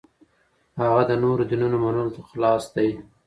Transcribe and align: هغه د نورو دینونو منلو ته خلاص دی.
هغه 0.81 1.01
د 1.09 1.11
نورو 1.23 1.43
دینونو 1.49 1.77
منلو 1.83 2.11
ته 2.15 2.21
خلاص 2.29 2.63
دی. 2.75 2.89